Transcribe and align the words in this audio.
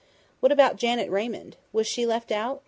"What 0.39 0.51
about 0.51 0.77
Janet 0.77 1.11
Raymond? 1.11 1.57
Was 1.71 1.85
she 1.85 2.07
left 2.07 2.31
out?" 2.31 2.59